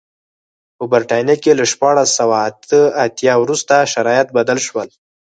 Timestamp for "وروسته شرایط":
3.39-4.27